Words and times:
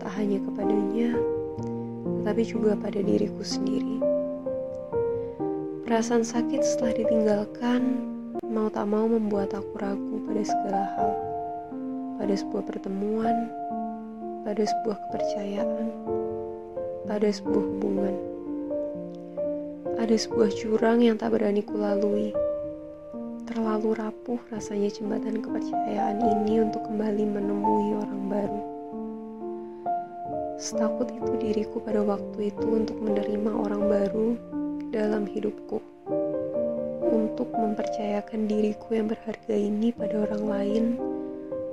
tak 0.00 0.10
hanya 0.16 0.40
kepadanya, 0.40 1.12
tetapi 2.20 2.42
juga 2.44 2.72
pada 2.80 3.00
diriku 3.04 3.44
sendiri. 3.44 4.00
Perasaan 5.84 6.24
sakit 6.24 6.60
setelah 6.64 6.92
ditinggalkan 6.96 7.80
mau 8.48 8.72
tak 8.72 8.88
mau 8.88 9.04
membuat 9.04 9.52
aku 9.52 9.76
ragu 9.76 10.16
pada 10.24 10.42
segala 10.44 10.82
hal, 10.96 11.10
pada 12.20 12.34
sebuah 12.36 12.64
pertemuan, 12.64 13.36
pada 14.44 14.64
sebuah 14.64 14.96
kepercayaan, 15.08 15.88
pada 17.08 17.28
sebuah 17.28 17.64
hubungan. 17.64 18.14
Ada 20.00 20.16
sebuah 20.16 20.48
jurang 20.56 21.04
yang 21.04 21.20
tak 21.20 21.36
berani 21.36 21.60
kulalui 21.60 22.32
Terlalu 23.58 23.90
rapuh 23.98 24.38
rasanya 24.54 24.86
jembatan 24.86 25.42
kepercayaan 25.42 26.22
ini 26.22 26.62
untuk 26.62 26.78
kembali 26.86 27.26
menemui 27.26 27.90
orang 27.98 28.22
baru. 28.30 28.60
Setakut 30.62 31.10
itu 31.10 31.32
diriku 31.42 31.82
pada 31.82 32.06
waktu 32.06 32.54
itu 32.54 32.62
untuk 32.70 32.94
menerima 33.02 33.50
orang 33.50 33.82
baru 33.90 34.28
dalam 34.94 35.26
hidupku. 35.26 35.82
Untuk 37.02 37.50
mempercayakan 37.50 38.46
diriku 38.46 38.94
yang 38.94 39.10
berharga 39.10 39.50
ini 39.58 39.90
pada 39.90 40.30
orang 40.30 40.44
lain 40.46 40.84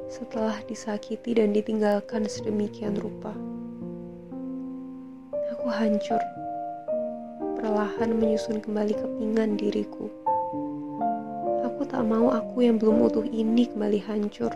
setelah 0.10 0.58
disakiti 0.66 1.38
dan 1.38 1.54
ditinggalkan 1.54 2.26
sedemikian 2.26 2.98
rupa. 2.98 3.30
Aku 5.54 5.70
hancur, 5.70 6.18
perlahan 7.62 8.18
menyusun 8.18 8.58
kembali 8.58 8.98
kepingan 8.98 9.54
diriku 9.54 10.25
tak 11.96 12.12
mau 12.12 12.28
aku 12.28 12.60
yang 12.60 12.76
belum 12.76 13.08
utuh 13.08 13.24
ini 13.24 13.72
kembali 13.72 14.04
hancur. 14.04 14.52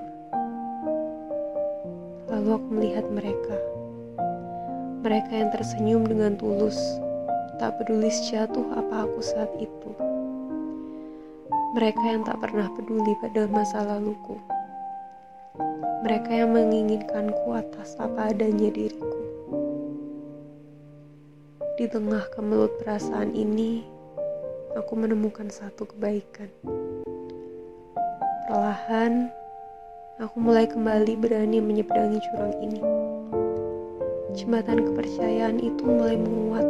Lalu 2.28 2.50
aku 2.52 2.68
melihat 2.68 3.08
mereka. 3.08 3.56
Mereka 5.08 5.31
yang 5.31 5.48
tersenyum 5.56 6.04
dengan 6.04 6.36
tulus, 6.36 6.76
tak 7.56 7.80
peduli 7.80 8.12
jatuh 8.12 8.76
apa 8.76 9.08
aku 9.08 9.23
saat 9.23 9.48
itu. 9.56 9.90
Mereka 11.80 12.03
yang 12.12 12.28
tak 12.28 12.44
pernah 12.44 12.68
peduli 12.75 13.16
pada 13.24 13.47
masa 13.47 13.88
laluku. 13.88 14.36
Mereka 16.03 16.44
yang 16.44 16.52
menginginkanku 16.52 17.56
atas 17.56 17.96
apa 18.03 18.36
adanya 18.36 18.68
diriku. 18.68 19.16
Di 21.80 21.88
tengah 21.88 22.28
kemelut 22.36 22.75
perasaan 22.84 23.31
ini, 23.31 23.88
aku 24.75 24.92
menemukan 25.00 25.47
satu 25.47 25.88
kebaikan. 25.88 26.52
Perlahan, 28.50 29.30
aku 30.18 30.42
mulai 30.42 30.66
kembali 30.66 31.22
berani 31.22 31.62
menyeberangi 31.62 32.18
jurang 32.18 32.58
ini. 32.66 32.82
Jembatan 34.34 34.90
kepercayaan 34.90 35.62
itu 35.62 35.86
mulai 35.86 36.18
menguat, 36.18 36.66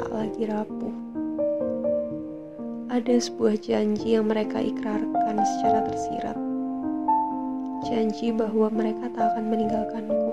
tak 0.00 0.08
lagi 0.08 0.48
rapuh. 0.48 0.96
Ada 2.88 3.20
sebuah 3.20 3.60
janji 3.60 4.16
yang 4.16 4.32
mereka 4.32 4.64
ikrarkan 4.64 5.44
secara 5.44 5.92
tersirat. 5.92 6.40
Janji 7.92 8.32
bahwa 8.32 8.72
mereka 8.72 9.12
tak 9.12 9.28
akan 9.28 9.52
meninggalkanku. 9.52 10.32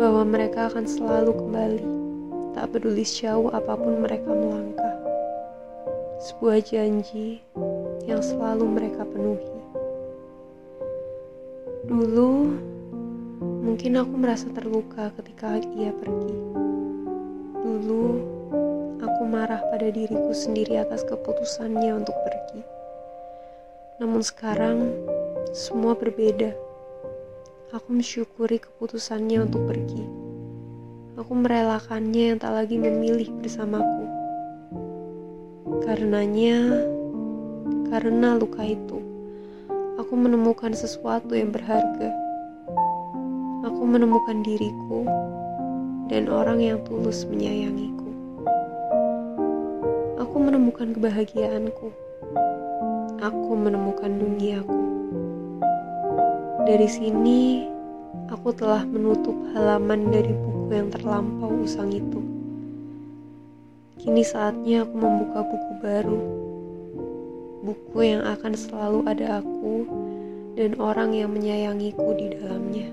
Bahwa 0.00 0.24
mereka 0.24 0.72
akan 0.72 0.88
selalu 0.88 1.36
kembali, 1.36 1.88
tak 2.56 2.72
peduli 2.72 3.04
sejauh 3.04 3.52
apa 3.52 3.76
pun 3.76 4.00
mereka 4.00 4.32
melangkah. 4.32 4.96
Sebuah 6.24 6.64
janji 6.64 7.44
yang 8.04 8.20
selalu 8.20 8.64
mereka 8.68 9.02
penuhi. 9.08 9.54
Dulu, 11.84 12.32
mungkin 13.64 14.00
aku 14.00 14.14
merasa 14.16 14.48
terluka 14.52 15.12
ketika 15.20 15.60
ia 15.76 15.92
pergi. 15.92 16.36
Dulu, 17.60 18.04
aku 19.00 19.22
marah 19.28 19.60
pada 19.68 19.88
diriku 19.92 20.32
sendiri 20.32 20.80
atas 20.80 21.04
keputusannya 21.04 21.92
untuk 21.92 22.16
pergi. 22.24 22.60
Namun 24.00 24.24
sekarang, 24.24 24.96
semua 25.52 25.92
berbeda. 25.92 26.56
Aku 27.72 27.92
mensyukuri 27.92 28.64
keputusannya 28.64 29.44
untuk 29.44 29.68
pergi. 29.68 30.04
Aku 31.20 31.32
merelakannya 31.36 32.34
yang 32.34 32.38
tak 32.40 32.52
lagi 32.56 32.80
memilih 32.80 33.28
bersamaku. 33.38 34.04
Karenanya, 35.84 36.90
karena 37.94 38.34
luka 38.34 38.66
itu, 38.66 38.98
aku 40.02 40.18
menemukan 40.18 40.74
sesuatu 40.74 41.30
yang 41.30 41.54
berharga. 41.54 42.10
Aku 43.70 43.86
menemukan 43.86 44.42
diriku 44.42 45.06
dan 46.10 46.26
orang 46.26 46.58
yang 46.58 46.82
tulus 46.90 47.22
menyayangiku. 47.22 48.10
Aku 50.18 50.36
menemukan 50.42 50.90
kebahagiaanku. 50.90 51.94
Aku 53.22 53.50
menemukan 53.54 54.10
duniaku. 54.10 54.82
Dari 56.66 56.90
sini, 56.90 57.70
aku 58.26 58.50
telah 58.58 58.82
menutup 58.82 59.38
halaman 59.54 60.10
dari 60.10 60.34
buku 60.34 60.74
yang 60.74 60.90
terlampau 60.90 61.62
usang 61.62 61.94
itu. 61.94 62.18
Kini 64.02 64.26
saatnya 64.26 64.82
aku 64.82 64.98
membuka 64.98 65.46
buku 65.46 65.72
baru 65.78 66.43
buku 67.64 68.12
yang 68.12 68.20
akan 68.28 68.52
selalu 68.52 69.00
ada 69.08 69.40
aku 69.40 69.88
dan 70.52 70.76
orang 70.76 71.16
yang 71.16 71.32
menyayangiku 71.32 72.12
di 72.12 72.36
dalamnya. 72.36 72.92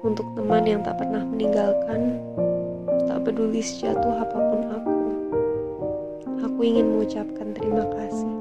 Untuk 0.00 0.24
teman 0.32 0.64
yang 0.64 0.80
tak 0.80 0.96
pernah 0.96 1.20
meninggalkan, 1.20 2.24
tak 3.04 3.20
peduli 3.28 3.60
sejatuh 3.60 4.16
apa 4.16 4.38
pun 4.40 4.60
aku, 4.72 5.00
aku 6.40 6.60
ingin 6.64 6.96
mengucapkan 6.96 7.52
terima 7.52 7.84
kasih. 7.92 8.32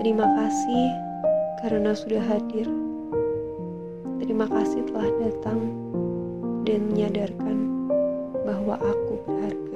Terima 0.00 0.24
kasih 0.24 0.86
karena 1.60 1.92
sudah 1.92 2.24
hadir. 2.24 2.64
Terima 4.24 4.48
kasih 4.48 4.88
telah 4.88 5.08
datang 5.20 5.60
dan 6.64 6.80
menyadarkan 6.88 7.56
bahwa 8.48 8.80
aku 8.80 9.20
berada. 9.28 9.69